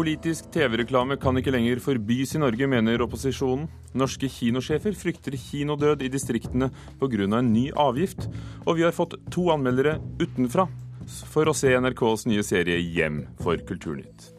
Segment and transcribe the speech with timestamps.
[0.00, 3.66] Politisk TV-reklame kan ikke lenger forbys i Norge, mener opposisjonen.
[3.92, 7.26] Norske kinosjefer frykter kinodød i distriktene pga.
[7.36, 8.24] en ny avgift.
[8.64, 10.70] Og vi har fått to anmeldere utenfra
[11.28, 14.32] for å se NRKs nye serie Hjem for Kulturnytt.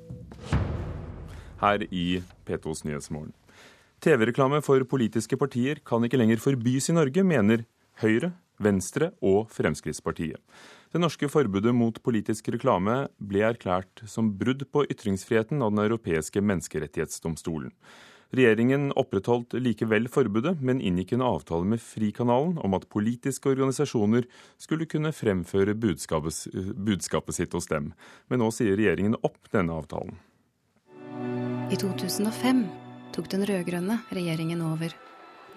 [1.61, 3.33] Her i P2s Nyhetsmorgen.
[4.01, 7.65] TV-reklame for politiske partier kan ikke lenger forbys i Norge, mener
[8.01, 10.41] Høyre, Venstre og Fremskrittspartiet.
[10.91, 16.43] Det norske forbudet mot politisk reklame ble erklært som brudd på ytringsfriheten av Den europeiske
[16.43, 17.71] menneskerettighetsdomstolen.
[18.31, 24.27] Regjeringen opprettholdt likevel forbudet, men inngikk en avtale med Frikanalen om at politiske organisasjoner
[24.59, 27.91] skulle kunne fremføre budskapet, budskapet sitt hos dem.
[28.31, 30.15] Men nå sier regjeringen opp denne avtalen.
[31.71, 32.65] I 2005
[33.15, 34.95] tok den rød-grønne regjeringen over.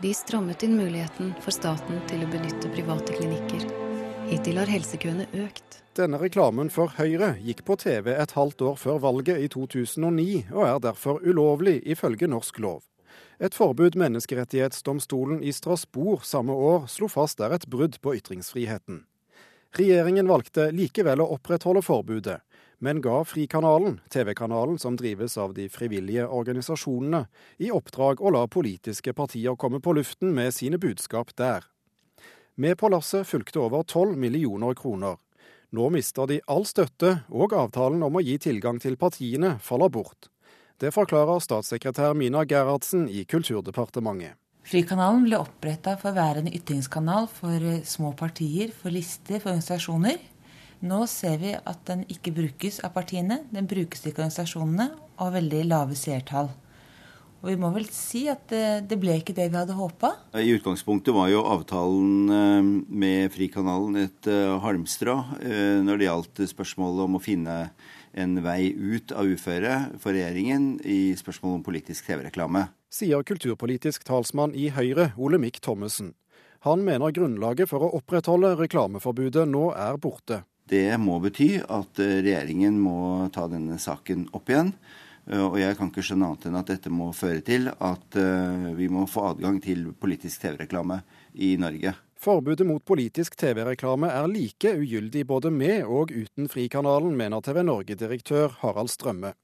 [0.02, 3.83] De strammet inn muligheten for staten til å benytte private klinikker.
[4.24, 5.80] Hittil har helsekøene økt.
[5.94, 10.64] Denne reklamen for Høyre gikk på TV et halvt år før valget i 2009, og
[10.66, 12.80] er derfor ulovlig ifølge norsk lov.
[13.38, 19.04] Et forbud Menneskerettighetsdomstolen i Strasbourg samme år slo fast er et brudd på ytringsfriheten.
[19.74, 22.38] Regjeringen valgte likevel å opprettholde forbudet,
[22.78, 27.26] men ga Frikanalen, TV-kanalen som drives av de frivillige organisasjonene,
[27.58, 31.66] i oppdrag å la politiske partier komme på luften med sine budskap der.
[32.56, 35.16] Med på lasset fulgte over 12 millioner kroner.
[35.74, 40.28] Nå mister de all støtte, og avtalen om å gi tilgang til partiene faller bort.
[40.78, 44.38] Det forklarer statssekretær Mina Gerhardsen i Kulturdepartementet.
[44.64, 49.50] Frikanalen ble oppretta for å være en ytringskanal for eh, små partier, for lister, for
[49.50, 50.22] organisasjoner.
[50.86, 54.88] Nå ser vi at den ikke brukes av partiene, den brukes ikke av organisasjonene,
[55.18, 56.54] og veldig lave seertall.
[57.44, 60.14] Og vi må vel si at det, det ble ikke det vi hadde håpa.
[60.40, 66.40] I utgangspunktet var jo avtalen eh, med Frikanalen et eh, halmstrå eh, når det gjaldt
[66.54, 67.58] spørsmålet om å finne
[68.16, 72.64] en vei ut av uføre for regjeringen i spørsmålet om politisk TV-reklame.
[72.88, 76.14] Sier kulturpolitisk talsmann i Høyre, Olemic Thommessen.
[76.64, 80.46] Han mener grunnlaget for å opprettholde reklameforbudet nå er borte.
[80.64, 84.72] Det må bety at regjeringen må ta denne saken opp igjen.
[85.30, 88.72] Eh, og jeg kan ikke skjønne annet enn at dette må føre til at eh,
[88.76, 91.00] vi må få adgang til politisk TV-reklame
[91.34, 91.94] i Norge.
[92.24, 98.60] Forbudet mot politisk TV-reklame er like ugyldig både med og uten Frikanalen, mener TV Norge-direktør
[98.62, 99.34] Harald Strømme.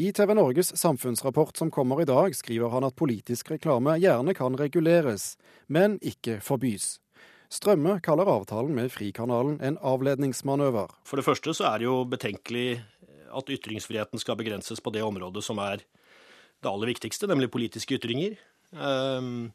[0.00, 4.56] I TV Norges samfunnsrapport som kommer i dag, skriver han at politisk reklame gjerne kan
[4.56, 5.34] reguleres,
[5.66, 6.98] men ikke forbys.
[7.50, 10.92] Strømme kaller avtalen med Frikanalen en avledningsmanøver.
[11.04, 12.78] For det første så er det jo betenkelig
[13.30, 15.84] at ytringsfriheten skal begrenses på det området som er
[16.60, 18.36] det aller viktigste, nemlig politiske ytringer.
[18.76, 19.52] Ehm,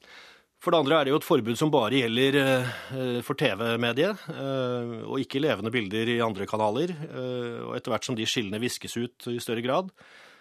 [0.64, 4.96] for det andre er det jo et forbud som bare gjelder eh, for TV-mediet, eh,
[5.06, 6.96] og ikke levende bilder i andre kanaler.
[7.06, 9.94] Eh, og etter hvert som de skillene viskes ut i større grad,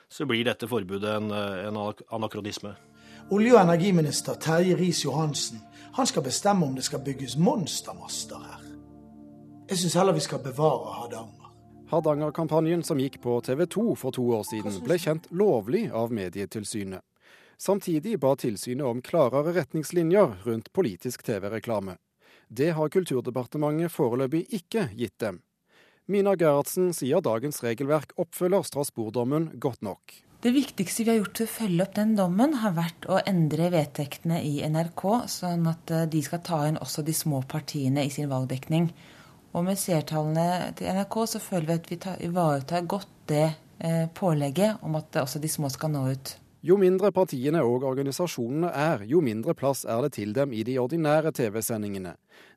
[0.08, 1.80] så blir dette forbudet en, en
[2.14, 2.72] anakronisme.
[3.32, 5.60] Olje- og energiminister Terje Riis-Johansen
[5.94, 8.64] han skal bestemme om det skal bygges monstermaster her.
[9.70, 11.43] Jeg syns heller vi skal bevare Hardanger.
[11.90, 17.04] Hardanger-kampanjen som gikk på TV 2 for to år siden, ble kjent lovlig av Medietilsynet.
[17.60, 21.96] Samtidig ba tilsynet om klarere retningslinjer rundt politisk TV-reklame.
[22.48, 25.42] Det har Kulturdepartementet foreløpig ikke gitt dem.
[26.10, 30.18] Mina Gerhardsen sier dagens regelverk oppfølger Strasbourg-dommen godt nok.
[30.44, 33.70] Det viktigste vi har gjort til å følge opp den dommen, har vært å endre
[33.72, 38.10] vedtektene i NRK, sånn at eh, de skal ta inn også de små partiene i
[38.12, 38.90] sin valgdekning.
[39.54, 43.44] Og med seertallene til NRK så føler vi at vi tar, ivaretar godt det
[43.78, 46.34] eh, pålegget om at også de små skal nå ut.
[46.64, 50.78] Jo mindre partiene og organisasjonene er, jo mindre plass er det til dem i de
[50.80, 52.14] ordinære TV-sendingene.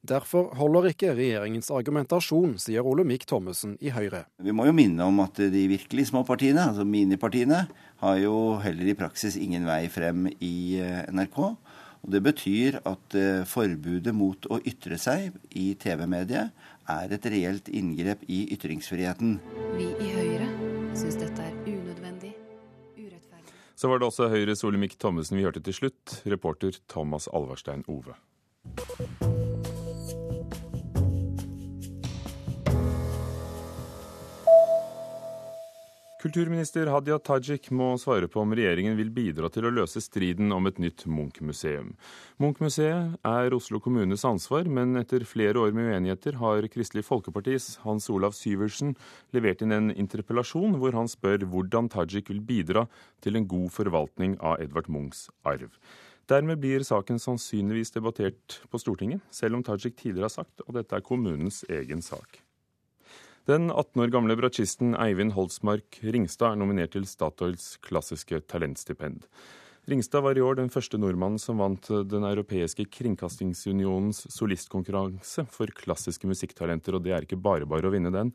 [0.08, 4.24] Derfor holder ikke regjeringens argumentasjon, sier Olemic Thommessen i Høyre.
[4.40, 7.66] Vi må jo minne om at de virkelig små partiene, altså minipartiene,
[8.00, 11.42] har jo heller i praksis ingen vei frem i eh, NRK.
[12.04, 16.54] Og Det betyr at eh, forbudet mot å ytre seg i TV-mediet
[16.88, 19.38] er et reelt inngrep i ytringsfriheten.
[19.76, 20.50] Vi i Høyre
[20.98, 22.34] syns dette er unødvendig,
[22.98, 23.58] urettferdig.
[23.76, 28.18] Så var det også Høyres Olemic Thommessen vi hørte til slutt, reporter Thomas Alvarstein Ove.
[36.18, 40.66] Kulturminister Hadia Tajik må svare på om regjeringen vil bidra til å løse striden om
[40.66, 41.92] et nytt Munch-museum.
[42.42, 48.10] Munch-museet er Oslo kommunes ansvar, men etter flere år med uenigheter har Kristelig Folkepartis Hans
[48.10, 48.96] Olav Syversen
[49.38, 52.88] levert inn en interpellasjon hvor han spør hvordan Tajik vil bidra
[53.22, 55.70] til en god forvaltning av Edvard Munchs arv.
[56.28, 60.98] Dermed blir saken sannsynligvis debattert på Stortinget, selv om Tajik tidligere har sagt at dette
[60.98, 62.42] er kommunens egen sak.
[63.48, 69.22] Den 18 år gamle bratsjisten Eivind Holsmark Ringstad er nominert til Statoils klassiske talentstipend.
[69.88, 76.28] Ringstad var i år den første nordmannen som vant Den europeiske kringkastingsunionens solistkonkurranse for klassiske
[76.28, 78.34] musikktalenter, og det er ikke bare bare å vinne den.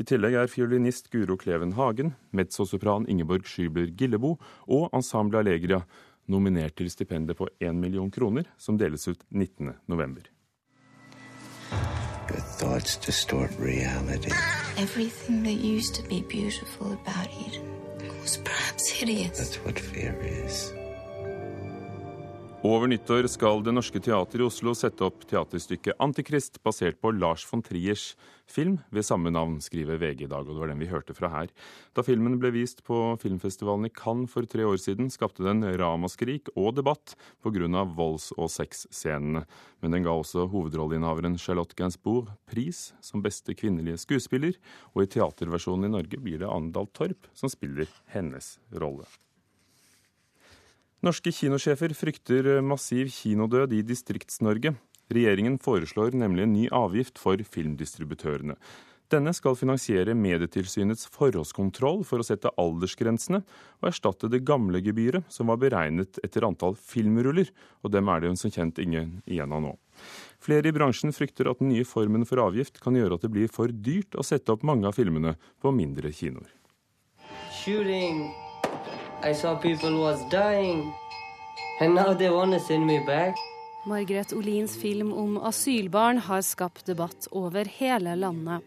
[0.00, 5.82] I tillegg er fiolinist Guro Kleven Hagen, mezzosopran Ingeborg Skybler Gillebo og Ensemble Allegria
[6.24, 10.32] nominert til stipendet på 1 million kroner, som deles ut 19.11.
[12.34, 14.32] Your thoughts distort reality.
[14.76, 17.62] Everything that used to be beautiful about Eden
[18.20, 19.38] was perhaps hideous.
[19.38, 20.72] That's what fear is.
[22.64, 27.42] Over nyttår skal Det Norske Teatret i Oslo sette opp teaterstykket 'Antikrist', basert på Lars
[27.44, 28.14] von Triers
[28.48, 31.28] film ved samme navn, skriver VG i dag, og det var den vi hørte fra
[31.28, 31.52] her.
[31.92, 36.48] Da filmen ble vist på filmfestivalen i Cannes for tre år siden, skapte den ramaskrik
[36.56, 37.12] og debatt
[37.44, 37.84] pga.
[37.84, 39.44] volds- og sexscenene.
[39.82, 44.56] Men den ga også hovedrolleinnehaveren Charlotte Gainsbourg pris som beste kvinnelige skuespiller,
[44.96, 49.04] og i teaterversjonen i Norge blir det Andal Torp som spiller hennes rolle.
[51.04, 54.70] Norske kinosjefer frykter massiv kinodød i Distrikts-Norge.
[55.12, 58.54] Regjeringen foreslår nemlig en ny avgift for filmdistributørene.
[59.12, 63.42] Denne skal finansiere Medietilsynets forhåndskontroll for å sette aldersgrensene,
[63.82, 67.52] og erstatte det gamle gebyret, som var beregnet etter antall filmruller,
[67.84, 69.74] og dem er det jo som kjent ingen igjen av nå.
[70.40, 73.52] Flere i bransjen frykter at den nye formen for avgift kan gjøre at det blir
[73.52, 76.48] for dyrt å sette opp mange av filmene på mindre kinoer.
[77.52, 78.30] Shooting.
[79.24, 80.92] I saw people was dying,
[81.80, 83.34] and now they want to send me back.
[83.86, 88.60] Margaret Olins film om asylbarn har skapt debatt over hele landet.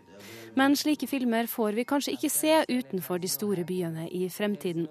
[0.56, 4.88] Men slike filmer får vi kanskje ikke se utenfor de store byene i fremtiden.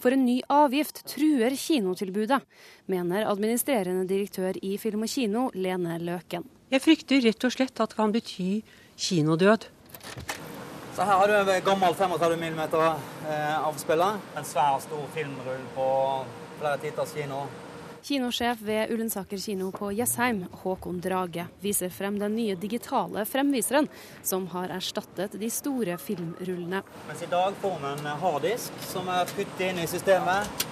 [0.00, 2.40] For en ny avgift truer kinotilbudet,
[2.88, 6.48] mener administrerende direktør i Film og Kino, Lene Løken.
[6.72, 8.50] Jeg frykter rett og slett at det kan bety
[8.96, 9.68] kinodød.
[11.00, 14.18] Så her har du en gammel 35 mm eh, avspiller.
[14.36, 15.86] En svær, stor filmrull på
[16.58, 17.38] flere titers kino.
[18.02, 23.88] Kinosjef ved Ullensaker kino på Jessheim, Håkon Drage, viser frem den nye digitale fremviseren,
[24.22, 26.82] som har erstattet de store filmrullene.
[27.08, 30.68] Mens i dag får vi en harddisk som er puttet inn i systemet.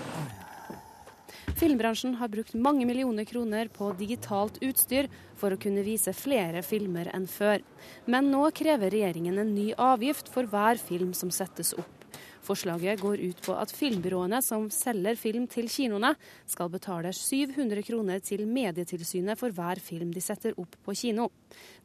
[1.58, 7.10] Filmbransjen har brukt mange millioner kroner på digitalt utstyr for å kunne vise flere filmer
[7.10, 7.64] enn før.
[8.06, 12.06] Men nå krever regjeringen en ny avgift for hver film som settes opp.
[12.46, 16.14] Forslaget går ut på at filmbyråene som selger film til kinoene,
[16.46, 21.26] skal betale 700 kroner til Medietilsynet for hver film de setter opp på kino.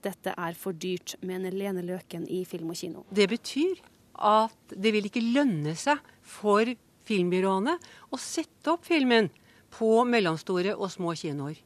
[0.05, 3.07] Dette er for dyrt, mener Lene Løken i Film og Kino.
[3.09, 3.81] Det betyr
[4.21, 6.69] at det vil ikke lønne seg for
[7.09, 7.79] filmbyråene
[8.13, 9.33] å sette opp filmen
[9.73, 11.57] på mellomstore og små kinoer.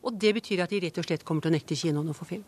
[0.00, 2.28] Og Det betyr at de rett og slett kommer til å nekte kinoene å få
[2.28, 2.46] film.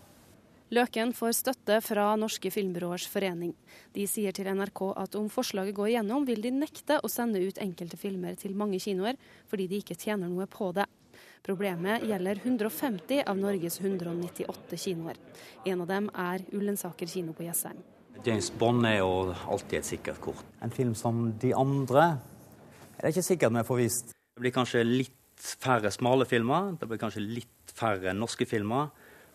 [0.72, 3.50] Løken får støtte fra Norske Filmbyråers forening.
[3.92, 7.60] De sier til NRK at om forslaget går igjennom, vil de nekte å sende ut
[7.60, 9.18] enkelte filmer til mange kinoer,
[9.52, 10.86] fordi de ikke tjener noe på det.
[11.44, 15.20] Problemet gjelder 150 av Norges 198 kinoer.
[15.68, 17.84] En av dem er Ullensaker kino på Jessheim.
[18.24, 19.12] James Bond er jo
[19.50, 20.44] alltid et sikkert kort.
[20.62, 22.14] En film som de andre
[22.96, 24.16] er det ikke sikkert vi får vist.
[24.32, 25.18] Det blir kanskje litt
[25.60, 28.88] færre smale filmer, det blir kanskje litt færre norske filmer,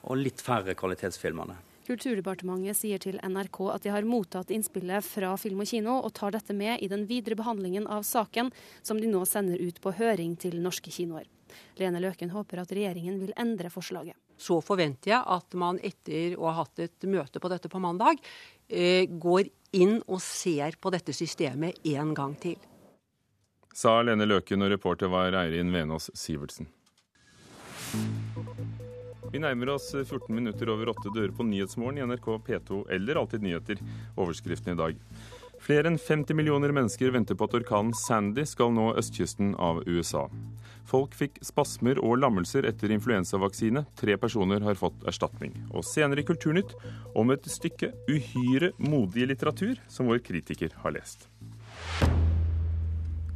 [0.08, 1.58] og litt færre kvalitetsfilmene.
[1.88, 6.34] Kulturdepartementet sier til NRK at de har mottatt innspillet fra Film og Kino, og tar
[6.34, 8.50] dette med i den videre behandlingen av saken,
[8.82, 11.30] som de nå sender ut på høring til norske kinoer.
[11.78, 14.18] Lene Løken håper at regjeringen vil endre forslaget.
[14.38, 18.18] Så forventer jeg at man etter å ha hatt et møte på dette på mandag,
[18.68, 22.58] eh, går inn og ser på dette systemet en gang til
[23.78, 26.66] sa Lene Løken, og reporter var Eirin Venås Sivertsen.
[29.32, 33.44] Vi nærmer oss 14 minutter over åtte dører på Nyhetsmorgen i NRK P2 eller Alltid
[33.44, 33.82] nyheter.
[34.16, 35.02] Overskriften i dag.
[35.62, 40.26] Flere enn 50 millioner mennesker venter på at orkanen Sandy skal nå østkysten av USA.
[40.88, 43.84] Folk fikk spasmer og lammelser etter influensavaksine.
[44.00, 45.54] Tre personer har fått erstatning.
[45.74, 46.74] Og senere i Kulturnytt
[47.18, 51.28] om et stykke uhyre modig litteratur som vår kritiker har lest.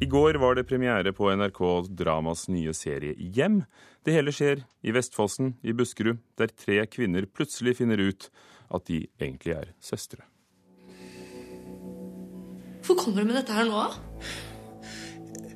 [0.02, 1.60] I går var det premiere på NRK
[1.94, 3.60] Dramas nye serie Hjem.
[4.02, 8.32] Det hele skjer i Vestfossen i Buskerud, der tre kvinner plutselig finner ut
[8.74, 10.26] at de egentlig er søstre.
[12.82, 13.84] Hvorfor kommer du med dette her nå?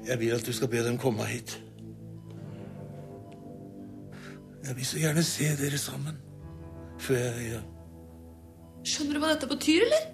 [0.06, 1.58] Jeg vil at du skal be dem komme hit.
[4.68, 6.22] Jeg vil så gjerne se dere sammen.
[7.02, 7.64] Før jeg ja.
[8.86, 10.12] Skjønner du hva dette betyr, eller?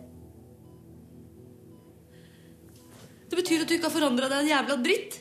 [3.32, 5.14] Det betyr at du ikke har forandra deg en jævla dritt.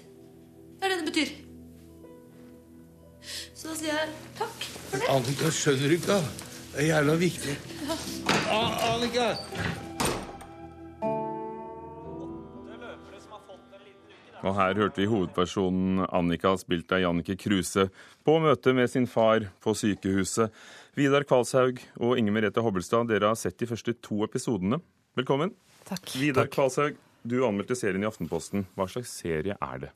[0.80, 1.28] Det er det det betyr.
[3.54, 5.10] Så da sier jeg takk for det.
[5.12, 6.16] Annika, skjønner du ikke?
[6.72, 7.54] Det er jævla viktig.
[7.86, 7.94] Ja.
[8.88, 9.28] Annika!
[14.40, 17.84] Og her hørte vi hovedpersonen Annika, spilt av Jannike Kruse,
[18.26, 20.50] på møte med sin far på sykehuset.
[20.98, 24.80] Vidar Kvalshaug og Inger Merete Hobbelstad, dere har sett de første to episodene.
[25.20, 25.54] Velkommen.
[25.86, 26.16] Takk.
[26.18, 28.66] Vidar Kvalshaug, du anmeldte serien i Aftenposten.
[28.76, 29.90] Hva slags serie er det?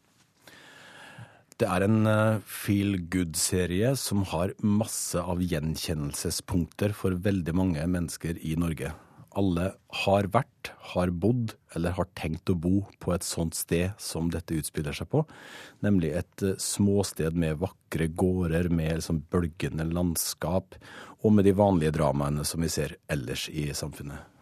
[1.54, 8.40] Det er en uh, feel good-serie som har masse av gjenkjennelsespunkter for veldig mange mennesker
[8.43, 8.90] i Norge.
[9.38, 9.69] Alle
[10.02, 14.59] har vært, har bodd eller har tenkt å bo på et sånt sted som dette
[14.59, 15.23] utspiller seg på.
[15.87, 20.75] Nemlig et uh, småsted med vakre gårder, med liksom, bølgende landskap,
[21.23, 24.34] og med de vanlige dramaene som vi ser ellers i samfunnet.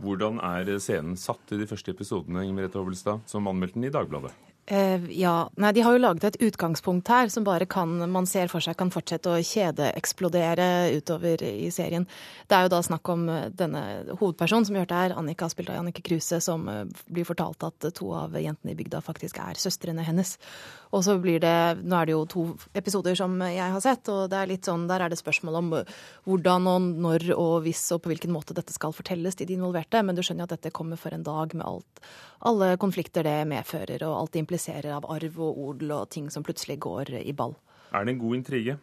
[0.00, 4.32] Hvordan er scenen satt i de første episodene, Merete Hobbelstad, som anmeldte den i Dagbladet?
[4.70, 8.46] Eh, ja, nei, De har jo laget et utgangspunkt her som bare kan, man ser
[8.46, 12.06] for seg kan fortsette å kjedeeksplodere utover i serien.
[12.46, 15.72] Det er jo da snakk om eh, denne hovedpersonen som gjør det her, Annika, spilt
[15.72, 19.58] av Jannicke Kruse, som eh, blir fortalt at to av jentene i bygda faktisk er
[19.58, 20.36] søstrene hennes.
[20.94, 22.44] Og så blir det Nå er det jo to
[22.78, 25.74] episoder som jeg har sett, og det er litt sånn, der er det spørsmål om
[26.30, 29.89] hvordan og når og hvis og på hvilken måte dette skal fortelles til de involverte.
[29.92, 32.04] Men du skjønner jo at dette kommer for en dag med alt,
[32.46, 36.46] alle konflikter det medfører, og alt det impliserer av arv og odel og ting som
[36.46, 37.56] plutselig går i ball.
[37.90, 38.78] Er det en god intrige?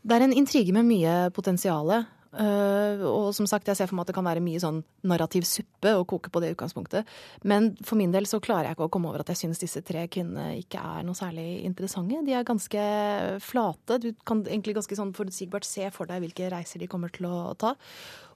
[0.00, 1.92] Det er en intrige med mye potensial.
[2.30, 5.42] Uh, og som sagt, jeg ser for meg at det kan være mye sånn narrativ
[5.50, 7.08] suppe å koke på det utgangspunktet.
[7.42, 9.82] Men for min del så klarer jeg ikke å komme over at jeg syns disse
[9.86, 12.22] tre kvinnene ikke er noe særlig interessante.
[12.26, 12.84] De er ganske
[13.42, 13.98] flate.
[14.04, 17.50] Du kan egentlig ganske sånn forutsigbart se for deg hvilke reiser de kommer til å
[17.58, 17.74] ta.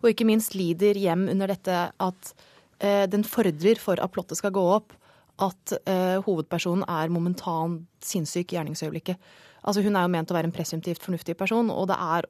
[0.02, 4.54] Og ikke minst lider hjem under dette at uh, den fordrer for at plottet skal
[4.54, 4.98] gå opp,
[5.42, 9.32] at eh, hovedpersonen er momentan sinnssyk i gjerningsøyeblikket.
[9.66, 12.28] Altså Hun er jo ment å være en presumptivt fornuftig person, og det er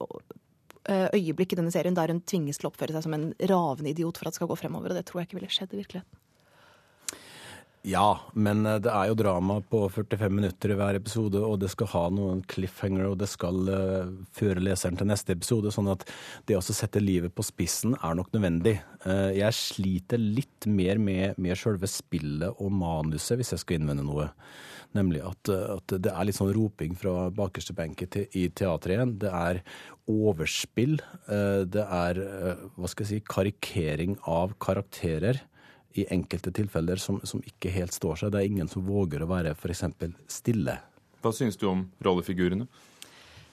[0.89, 4.21] øyeblikk i denne serien der hun tvinges til å oppføre seg som en ravende idiot
[4.21, 6.21] for at det skal gå fremover, og det tror jeg ikke ville skjedd i virkeligheten.
[7.85, 11.91] Ja, men det er jo drama på 45 minutter i hver episode, og det skal
[11.93, 15.69] ha noen cliffhanger, og det skal uh, føre leseren til neste episode.
[15.75, 16.07] Sånn at
[16.49, 18.79] det å sette livet på spissen er nok nødvendig.
[19.05, 24.09] Uh, jeg sliter litt mer med, med sjølve spillet og manuset, hvis jeg skal innvende
[24.09, 24.31] noe.
[24.95, 29.17] Nemlig at, at, det er litt sånn roping fra bakerste benk i teatret igjen.
[29.25, 29.59] Det er
[30.11, 31.01] overspill.
[31.27, 32.21] Det er
[32.77, 35.41] hva skal jeg si, karikering av karakterer
[35.99, 38.35] i enkelte tilfeller som, som ikke helt står seg.
[38.35, 39.85] Det er ingen som våger å være f.eks.
[40.31, 40.79] stille.
[41.25, 42.67] Hva syns du om rollefigurene?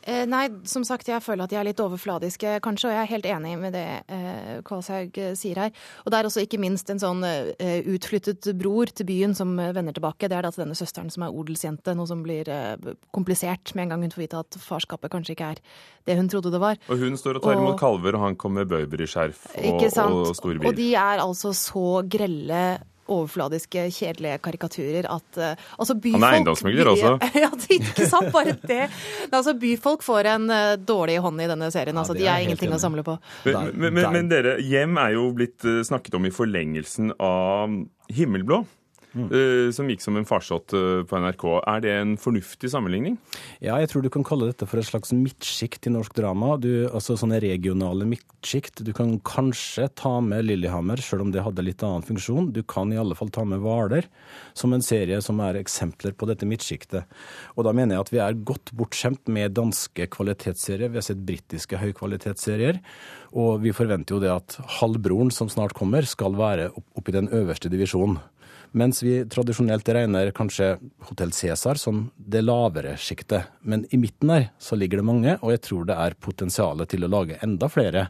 [0.04, 3.12] Eh, nei, som sagt, jeg føler at de er litt overfladiske, kanskje, og jeg er
[3.12, 5.76] helt enig med det eh, Kvalshaug eh, sier her.
[6.06, 9.74] Og det er også ikke minst en sånn eh, utflyttet bror til byen som eh,
[9.78, 10.30] vender tilbake.
[10.32, 13.86] Det er da til denne søsteren som er odelsjente, noe som blir eh, komplisert med
[13.86, 15.62] en gang hun får vite at farskapet kanskje ikke er
[16.10, 16.82] det hun trodde det var.
[16.90, 20.34] Og hun står og tar imot kalver, og han kommer med i skjerf og, og
[20.38, 20.70] stor bil.
[20.72, 22.64] Og de er altså så grelle
[23.12, 27.14] overfladiske, kjedelige karikaturer at uh, altså byfolk, Han er eiendomsmegler også.
[27.44, 28.84] ja, det, ikke sant, bare det.
[29.30, 31.98] Altså Byfolk får en uh, dårlig hånd i denne serien.
[31.98, 33.18] altså De er ingenting å samle på.
[33.48, 37.82] Men, men, men, men, dere, hjem er jo blitt uh, snakket om i forlengelsen av
[38.12, 38.64] Himmelblå.
[39.12, 39.72] Mm.
[39.76, 41.44] som gikk som en farsott på NRK.
[41.68, 43.18] Er det en fornuftig sammenligning?
[43.60, 46.56] Ja, jeg tror du kan kalle dette for et slags midtsjikt i norsk drama.
[46.62, 48.84] Du, altså sånne regionale midtsjikt.
[48.88, 52.52] Du kan kanskje ta med Lillehammer, selv om det hadde litt annen funksjon.
[52.56, 54.08] Du kan i alle fall ta med Hvaler,
[54.58, 57.20] som en serie som er eksempler på dette midtsjiktet.
[57.58, 60.92] Og da mener jeg at vi er godt bortskjemt med danske kvalitetsserier.
[60.92, 62.80] Vi har sett britiske høykvalitetsserier.
[63.36, 67.32] Og vi forventer jo det at Halvbroren, som snart kommer, skal være oppe i den
[67.32, 68.20] øverste divisjonen.
[68.72, 70.78] Mens vi tradisjonelt regner kanskje
[71.10, 73.50] Hotell Cæsar som det lavere sjiktet.
[73.68, 77.04] Men i midten her så ligger det mange, og jeg tror det er potensialet til
[77.04, 78.06] å lage enda flere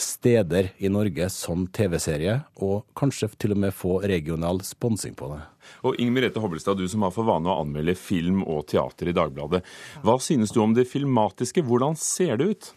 [0.00, 5.42] steder i Norge som TV-serie, og kanskje til og med få regional sponsing på det.
[5.84, 9.16] Og Inger Merete Hobbelstad, du som har for vane å anmelde film og teater i
[9.16, 9.60] Dagbladet.
[10.00, 11.66] Hva synes du om det filmatiske?
[11.68, 12.72] Hvordan ser det ut?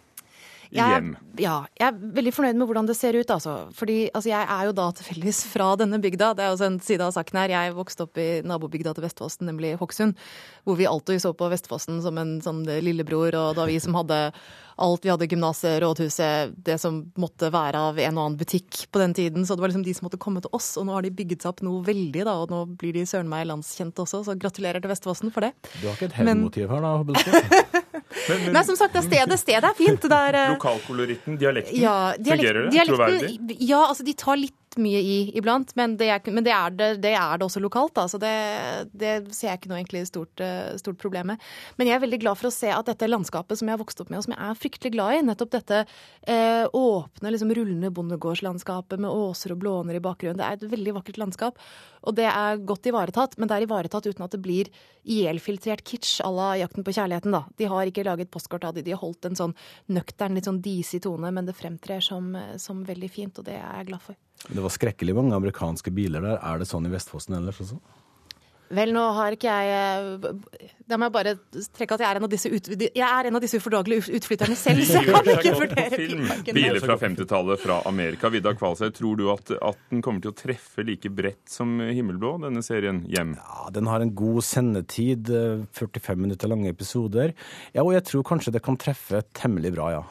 [0.72, 1.12] Jeg,
[1.44, 3.34] ja, jeg er veldig fornøyd med hvordan det ser ut.
[3.34, 3.56] Altså.
[3.76, 6.32] Fordi altså, Jeg er jo da tilfeldigvis fra denne bygda.
[6.38, 7.56] Det er også en side av saken her.
[7.56, 10.16] Jeg vokste opp i nabobygda til Vestfossen, nemlig Hokksund.
[10.64, 13.36] Hvor vi alltid så på Vestfossen som en sånn lillebror.
[13.36, 14.22] Og da vi som hadde
[14.82, 15.06] alt.
[15.06, 19.16] Vi hadde gymnaset, rådhuset, det som måtte være av en og annen butikk på den
[19.18, 19.46] tiden.
[19.48, 20.74] Så det var liksom de som måtte komme til oss.
[20.82, 22.38] Og nå har de bygget seg opp noe veldig, da.
[22.44, 25.54] Og nå blir de søren meg landskjente også, så gratulerer til Vestfossen for det.
[25.78, 27.80] Du har ikke et hevnmotiv her, da, Hobbelstad?
[28.28, 30.04] Men, men, Nei, som sagt, det stedet, stedet er fint.
[30.12, 32.84] Er, Lokalkoloritten, dialekten, ja, dialekt, fungerer det?
[32.90, 33.56] Troverdig?
[33.64, 35.74] Ja, altså de tar litt mye i iblant.
[35.80, 38.06] Men det er, men det, er det, det, er det, også lokalt, da.
[38.12, 38.32] Så det,
[39.36, 41.46] ser jeg ikke noe egentlig stort, eh, stort problem med.
[41.80, 44.04] Men jeg er veldig glad for å se at dette landskapet som jeg har vokst
[44.04, 47.94] opp med, og som jeg er fryktelig glad i, nettopp dette eh, åpne, liksom rullende
[47.96, 51.62] bondegårdslandskapet med åser og blåner i bakgrunnen, det er et veldig vakkert landskap.
[52.08, 56.22] Og det er godt ivaretatt, men det er ivaretatt uten at det blir ihjelfiltrert kitsch
[56.26, 57.44] à la Jakten på kjærligheten, da.
[57.58, 59.56] De har ikke laget postkort av det, de har holdt en sånn
[59.94, 63.82] nøktern, litt sånn disig tone, men det fremtrer som, som veldig fint, og det er
[63.82, 64.18] jeg glad for.
[64.50, 66.40] Det var skrekkelig mange amerikanske biler der.
[66.42, 67.80] Er det sånn i Vestfossen ellers også?
[68.72, 71.34] Vel, nå har ikke jeg eh, Da må jeg bare
[71.76, 74.56] trekke at jeg er en av disse, ut, jeg er en av disse ufordragelige utflytterne
[74.60, 76.58] selv, så jeg kan ikke vurdere bilparken.
[76.58, 78.32] Biler fra 50-tallet fra Amerika.
[78.32, 82.38] Vidar Kvalsøy, tror du at, at, den kommer til å treffe like bredt som Himmelblå,
[82.46, 83.36] denne serien Hjem?
[83.40, 85.32] Ja, Den har en god sendetid,
[85.76, 87.36] 45 eh, minutter lange episoder.
[87.76, 90.04] Ja, og jeg tror kanskje det kan treffe temmelig bra, ja.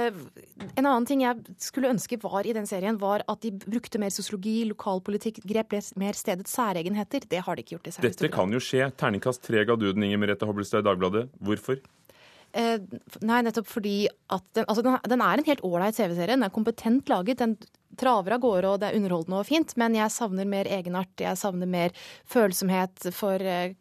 [0.00, 4.00] Eh, en annen ting jeg skulle ønske var i den serien, var at de brukte
[4.02, 7.28] mer sosiologi, lokalpolitikk, grep mer stedets særegenheter.
[7.30, 7.90] Det har de ikke gjort.
[7.92, 8.90] i Dette kan jo skje.
[9.00, 11.28] Terningkast tre ga du den, Inger Merete Hobbelstad i Dagbladet.
[11.40, 11.80] Hvorfor?
[12.52, 12.78] Eh,
[13.22, 13.96] nei, nettopp fordi
[14.32, 16.34] at den, altså den, den er en helt ålreit CV-serie.
[16.34, 17.42] Den er kompetent laget.
[17.42, 17.56] Den
[18.00, 19.74] traver av gårde, og det er underholdende og fint.
[19.80, 21.12] Men jeg savner mer egenart.
[21.20, 21.94] Jeg savner mer
[22.30, 23.74] følsomhet for eh,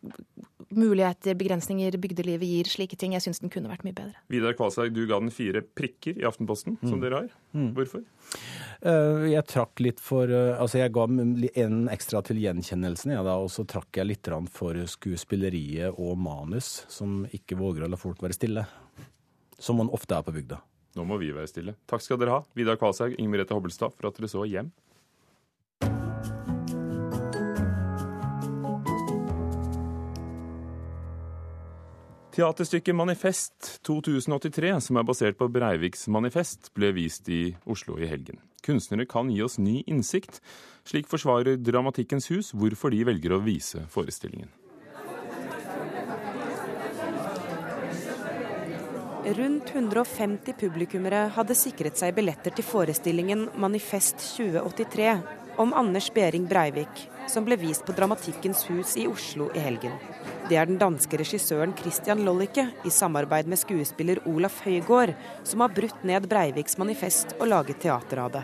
[0.76, 3.16] muligheter, begrensninger bygdelivet gir, slike ting.
[3.18, 4.22] Jeg syns den kunne vært mye bedre.
[4.32, 6.90] Vidar Kvalshaug, du ga den fire prikker i Aftenposten, mm.
[6.92, 7.32] som dere har.
[7.58, 7.72] Mm.
[7.78, 8.04] Hvorfor?
[8.80, 13.36] Uh, jeg trakk litt for uh, Altså, jeg ga en ekstra til gjenkjennelsen, jeg da,
[13.36, 18.24] og så trakk jeg litt for skuespilleriet og manus, som ikke våger å la folk
[18.24, 18.64] være stille.
[19.60, 20.62] Som man ofte er på bygda.
[20.96, 21.76] Nå må vi være stille.
[21.92, 24.72] Takk skal dere ha, Vidar Kvalshaug, Inger Merete Hobbelstad, for at dere så hjem.
[32.30, 38.38] Teaterstykket Manifest 2083, som er basert på Breiviks manifest, ble vist i Oslo i helgen.
[38.62, 40.38] Kunstnere kan gi oss ny innsikt.
[40.86, 44.52] Slik forsvarer Dramatikkens hus hvorfor de velger å vise forestillingen.
[49.40, 55.18] Rundt 150 publikummere hadde sikret seg billetter til forestillingen Manifest 2083
[55.62, 59.98] om Anders Behring Breivik, som ble vist på Dramatikkens hus i Oslo i helgen.
[60.50, 65.12] Det er den danske regissøren Christian Lollicke i samarbeid med skuespiller Olaf Høygård
[65.46, 68.42] som har brutt ned Breiviks manifest og laget teater av det.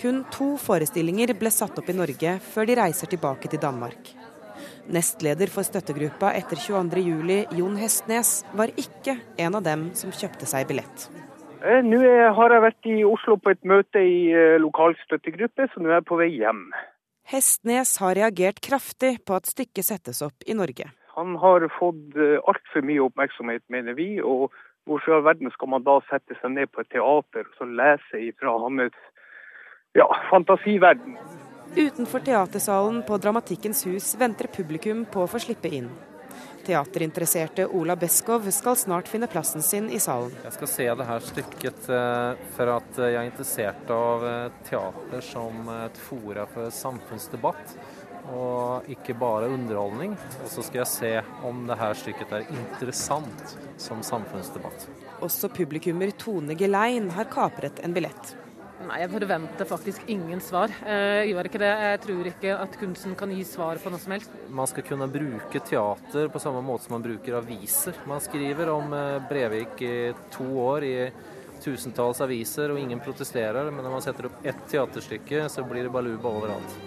[0.00, 4.10] Kun to forestillinger ble satt opp i Norge før de reiser tilbake til Danmark.
[4.90, 10.66] Nestleder for støttegruppa etter 22.07, Jon Hestnes, var ikke en av dem som kjøpte seg
[10.72, 11.06] billett.
[11.60, 12.00] Eh, nå
[12.34, 16.00] har jeg vært i Oslo på et møte i eh, lokal støttegruppe, så nå er
[16.00, 16.64] jeg på vei hjem.
[17.30, 20.88] Hestnes har reagert kraftig på at stykket settes opp i Norge.
[21.14, 24.16] Han har fått eh, altfor mye oppmerksomhet, mener vi.
[24.18, 24.50] og
[24.88, 28.22] Hvorfor i all verden skal man da sette seg ned på et teater og lese
[28.40, 28.98] fra hans
[29.94, 31.18] ja, fantasiverden?
[31.76, 35.90] Utenfor teatersalen på Dramatikkens hus venter publikum på å få slippe inn.
[36.66, 40.34] Teaterinteresserte Ola Beskov skal snart finne plassen sin i salen.
[40.44, 45.24] Jeg skal se det her stykket eh, for at jeg er interessert av eh, teater
[45.24, 47.74] som et fora for samfunnsdebatt,
[48.30, 50.14] og ikke bare underholdning.
[50.44, 51.14] Og så skal jeg se
[51.48, 54.86] om det her stykket er interessant som samfunnsdebatt.
[55.24, 58.36] Også publikummer Tone Gelein har kapret en billett.
[58.80, 60.72] Nei, Jeg forventer faktisk ingen svar.
[60.86, 61.72] Jeg gjør ikke det.
[61.84, 64.38] Jeg tror ikke at kunsten kan gi svar på noe som helst.
[64.48, 67.98] Man skal kunne bruke teater på samme måte som man bruker aviser.
[68.08, 69.96] Man skriver om eh, Brevik i
[70.32, 70.94] to år i
[71.60, 73.68] tusentalls aviser, og ingen protesterer.
[73.68, 76.78] Men når man setter opp ett teaterstykke, så blir det baluba overalt.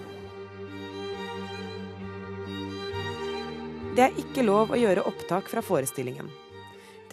[3.93, 6.32] Det er ikke lov å gjøre opptak fra forestillingen.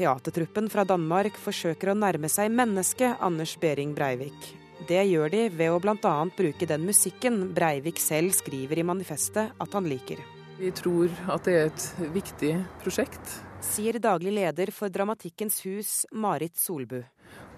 [0.01, 4.55] Teatertruppen fra Danmark forsøker å nærme seg mennesket Anders Behring Breivik,
[4.91, 6.15] det gjør de ved å bl.a.
[6.35, 10.19] bruke den musikken Breivik selv skriver i manifestet at han liker.
[10.59, 11.85] Vi tror at det er et
[12.17, 12.51] viktig
[12.83, 13.37] prosjekt.
[13.63, 16.99] Sier daglig leder for Dramatikkens hus, Marit Solbu.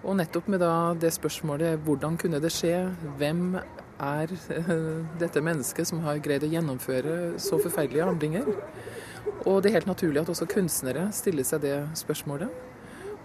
[0.03, 0.61] Og nettopp med
[1.01, 2.75] det spørsmålet hvordan kunne det skje,
[3.17, 4.83] hvem er eh,
[5.19, 8.51] dette mennesket som har greid å gjennomføre så forferdelige handlinger?
[9.47, 12.51] Og det er helt naturlig at også kunstnere stiller seg det spørsmålet.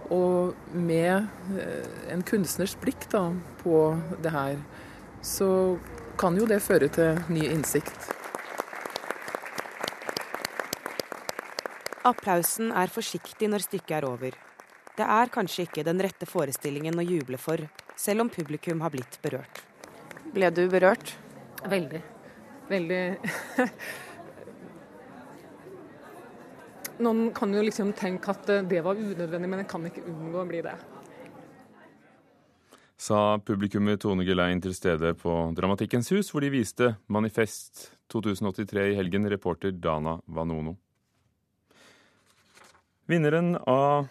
[0.09, 1.27] Og med
[1.61, 3.27] eh, en kunstners blikk da,
[3.61, 3.81] på
[4.23, 4.57] det her,
[5.21, 5.77] så
[6.19, 8.09] kan jo det føre til ny innsikt.
[12.09, 14.35] Applausen er forsiktig når stykket er over.
[14.97, 17.61] Det er kanskje ikke den rette forestillingen å juble for,
[17.99, 19.61] selv om publikum har blitt berørt.
[20.33, 21.13] Ble du berørt?
[21.69, 22.01] Veldig.
[22.69, 23.03] Veldig
[26.99, 30.47] Noen kan jo liksom tenke at det var unødvendig, men en kan ikke unngå å
[30.49, 30.75] bli det.
[32.99, 38.97] sa publikummet Tone Gelein til stede på Dramatikkens hus, hvor de viste Manifest 2083 i
[38.97, 40.75] helgen, reporter Dana Vanono.
[43.07, 44.09] Vinneren av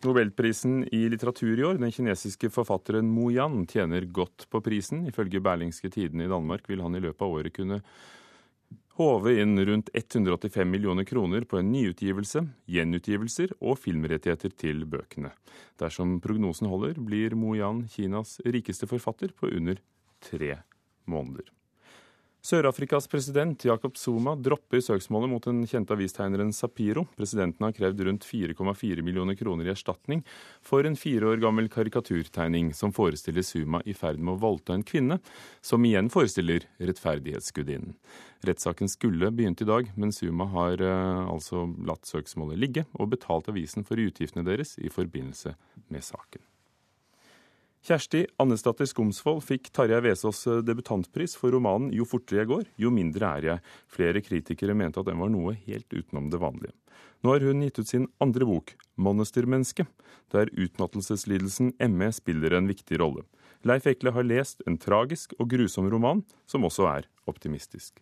[0.00, 5.04] Nobelprisen i litteratur i år, den kinesiske forfatteren Mo Yan, tjener godt på prisen.
[5.10, 7.82] Ifølge Berlingske Tidende i Danmark vil han i løpet av året kunne
[8.98, 15.30] håve inn rundt 185 millioner kroner på en nyutgivelse, gjenutgivelser og filmrettigheter til bøkene.
[15.80, 19.80] Dersom prognosen holder, blir Mo Yan Kinas rikeste forfatter på under
[20.24, 20.58] tre
[21.08, 21.48] måneder.
[22.40, 27.04] Sør-Afrikas president Jacob Zuma dropper søksmålet mot den kjente avistegneren Sapiro.
[27.18, 30.22] Presidenten har krevd rundt 4,4 millioner kroner i erstatning
[30.64, 34.86] for en fire år gammel karikaturtegning som forestiller Zuma i ferd med å voldta en
[34.88, 35.20] kvinne,
[35.60, 37.92] som igjen forestiller rettferdighetsgudinnen.
[38.48, 43.52] Rettssaken skulle begynt i dag, men Zuma har eh, altså latt søksmålet ligge og betalt
[43.52, 45.52] avisen for utgiftene deres i forbindelse
[45.92, 46.40] med saken.
[47.80, 52.90] Kjersti Annesdatter Skomsvold fikk Tarjei Vesaas eh, debutantpris for romanen 'Jo fortere jeg går, jo
[52.92, 53.62] mindre er jeg'.
[53.88, 56.76] Flere kritikere mente at den var noe helt utenom det vanlige.
[57.24, 59.88] Nå har hun gitt ut sin andre bok, 'Monstermenneske',
[60.28, 63.24] der utmattelseslidelsen ME spiller en viktig rolle.
[63.64, 67.96] Leif Ekle har lest en tragisk og grusom roman, som også er optimistisk.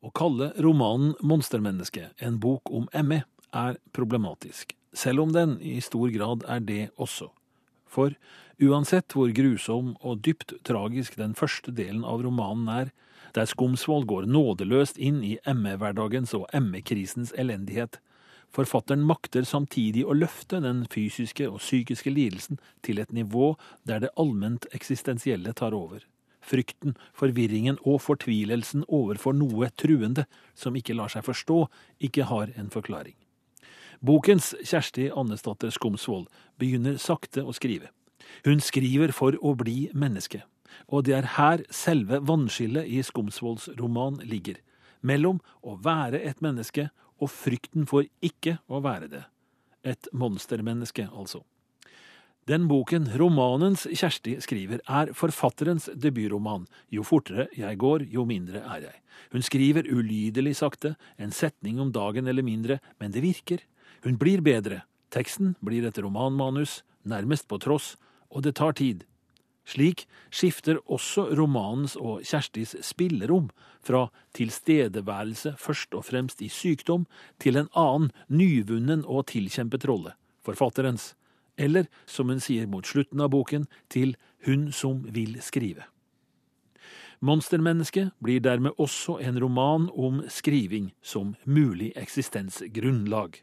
[0.00, 6.08] Å kalle romanen 'Monstermenneske' en bok om ME er problematisk, selv om den i stor
[6.08, 7.28] grad er det også.
[7.94, 8.16] For
[8.62, 12.94] uansett hvor grusom og dypt tragisk den første delen av romanen er,
[13.34, 18.00] der Skomsvold går nådeløst inn i ME-hverdagens og ME-krisens elendighet,
[18.54, 23.54] Forfatteren makter samtidig å løfte den fysiske og psykiske lidelsen til et nivå
[23.88, 26.04] der det allment eksistensielle tar over.
[26.44, 31.64] Frykten, forvirringen og fortvilelsen overfor noe truende som ikke lar seg forstå,
[31.98, 33.16] ikke har en forklaring.
[34.04, 36.26] Bokens Kjersti Annesdatter Skomsvold
[36.60, 37.88] begynner sakte å skrive.
[38.44, 40.42] Hun skriver for å bli menneske,
[40.92, 44.58] og det er her selve vannskillet i Skomsvolds roman ligger,
[45.00, 49.24] mellom å være et menneske og frykten for ikke å være det.
[49.80, 51.40] Et monstermenneske, altså.
[52.44, 56.66] Den boken romanens Kjersti skriver, er forfatterens debutroman.
[56.92, 58.98] Jo fortere jeg går, jo mindre er jeg.
[59.32, 63.64] Hun skriver ulydelig sakte, en setning om dagen eller mindre, men det virker.
[64.04, 64.82] Hun blir bedre.
[65.08, 67.94] Teksten blir et romanmanus, nærmest på tross,
[68.28, 69.04] og det tar tid.
[69.64, 73.48] Slik skifter også romanens og Kjerstis spillerom
[73.80, 77.06] fra tilstedeværelse først og fremst i sykdom
[77.40, 80.12] til en annen, nyvunnen og tilkjempet rolle,
[80.44, 81.14] forfatterens,
[81.56, 85.88] eller som hun sier mot slutten av boken, til hun som vil skrive.
[87.24, 93.40] Monstermennesket blir dermed også en roman om skriving som mulig eksistensgrunnlag.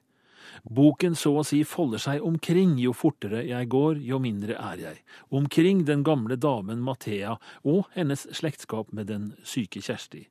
[0.64, 5.02] Boken så å si folder seg omkring jo fortere jeg går, jo mindre er jeg,
[5.30, 10.28] omkring den gamle damen Mathea og hennes slektskap med den syke Kjersti,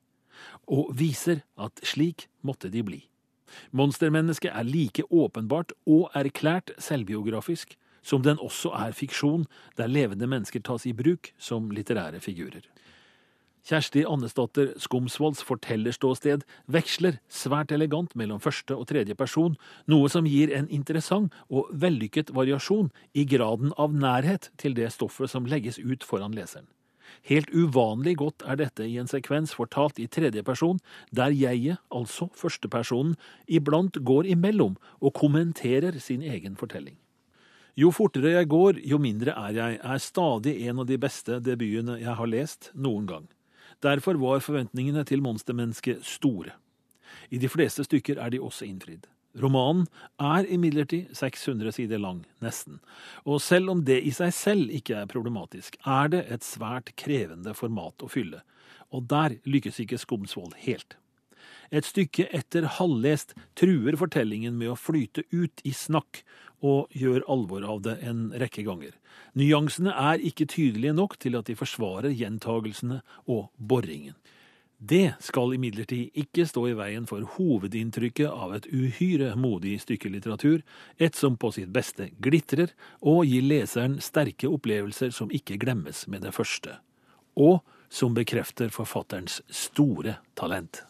[0.71, 3.01] og viser at slik måtte de bli.
[3.75, 9.45] Monstermennesket er like åpenbart og erklært selvbiografisk som den også er fiksjon,
[9.77, 12.63] der levende mennesker tas i bruk som litterære figurer.
[13.61, 16.41] Kjersti Annesdatter Skomsvolds fortellerståsted
[16.73, 19.53] veksler svært elegant mellom første og tredje person,
[19.85, 25.29] noe som gir en interessant og vellykket variasjon i graden av nærhet til det stoffet
[25.29, 26.65] som legges ut foran leseren.
[27.27, 30.79] Helt uvanlig godt er dette i en sekvens fortalt i tredje person,
[31.11, 33.13] der jeget, altså førstepersonen,
[33.45, 36.97] iblant går imellom og kommenterer sin egen fortelling.
[37.77, 41.99] Jo fortere jeg går, jo mindre er jeg, er stadig en av de beste debutene
[42.01, 43.29] jeg har lest noen gang.
[43.81, 46.53] Derfor var forventningene til monstermennesket store.
[47.31, 49.07] I de fleste stykker er de også innfridd.
[49.41, 49.85] Romanen
[50.19, 52.81] er imidlertid 600 sider lang, nesten,
[53.23, 57.55] og selv om det i seg selv ikke er problematisk, er det et svært krevende
[57.55, 58.41] format å fylle,
[58.91, 60.97] og der lykkes ikke Skomsvold helt.
[61.71, 66.23] Et stykke etter halvlest truer fortellingen med å flyte ut i snakk,
[66.61, 68.91] og gjør alvor av det en rekke ganger.
[69.39, 74.13] Nyansene er ikke tydelige nok til at de forsvarer gjentagelsene og boringen.
[74.81, 80.63] Det skal imidlertid ikke stå i veien for hovedinntrykket av et uhyre modig stykke litteratur,
[80.97, 86.25] et som på sitt beste glitrer og gir leseren sterke opplevelser som ikke glemmes med
[86.25, 86.79] det første,
[87.37, 87.61] og
[87.93, 90.81] som bekrefter forfatterens store talent.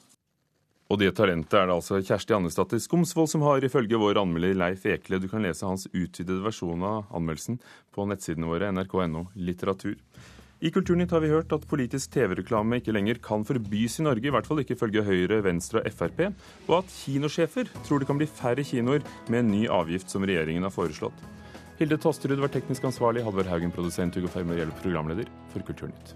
[0.91, 4.83] Og det talentet er det altså Kjersti Annesdatter Skomsvold som har, ifølge vår anmelder Leif
[4.91, 5.21] Ekle.
[5.23, 7.61] Du kan lese hans utvidede versjon av anmeldelsen
[7.95, 9.95] på nettsidene våre nrk.no litteratur.
[10.61, 14.33] I Kulturnytt har vi hørt at politisk TV-reklame ikke lenger kan forbys i Norge, i
[14.35, 16.19] hvert fall ikke ifølge Høyre, Venstre og Frp,
[16.67, 19.01] og at kinosjefer tror det kan bli færre kinoer
[19.31, 21.23] med en ny avgift som regjeringen har foreslått.
[21.79, 26.13] Hilde Tosterud var teknisk ansvarlig, Halvor Haugen produsent, Hugo Fermariello programleder for Kulturnytt.